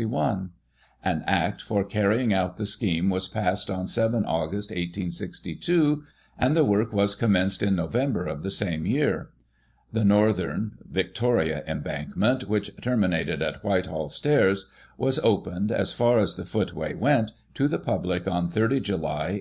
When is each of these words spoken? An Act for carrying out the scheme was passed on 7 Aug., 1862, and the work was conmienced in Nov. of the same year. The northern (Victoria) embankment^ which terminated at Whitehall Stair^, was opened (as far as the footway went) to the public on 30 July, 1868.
An 0.00 0.50
Act 1.26 1.60
for 1.60 1.84
carrying 1.84 2.32
out 2.32 2.56
the 2.56 2.64
scheme 2.64 3.10
was 3.10 3.28
passed 3.28 3.68
on 3.68 3.86
7 3.86 4.22
Aug., 4.22 4.30
1862, 4.52 6.04
and 6.38 6.56
the 6.56 6.64
work 6.64 6.90
was 6.94 7.14
conmienced 7.14 7.62
in 7.62 7.76
Nov. 7.76 7.94
of 7.94 8.42
the 8.42 8.50
same 8.50 8.86
year. 8.86 9.28
The 9.92 10.02
northern 10.06 10.78
(Victoria) 10.90 11.62
embankment^ 11.68 12.44
which 12.44 12.72
terminated 12.80 13.42
at 13.42 13.62
Whitehall 13.62 14.08
Stair^, 14.08 14.58
was 14.96 15.18
opened 15.18 15.70
(as 15.70 15.92
far 15.92 16.18
as 16.18 16.36
the 16.36 16.46
footway 16.46 16.94
went) 16.94 17.32
to 17.52 17.68
the 17.68 17.78
public 17.78 18.26
on 18.26 18.48
30 18.48 18.80
July, 18.80 19.28
1868. 19.36 19.38